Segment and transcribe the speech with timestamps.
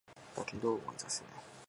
[0.35, 1.33] だけど、思い出せない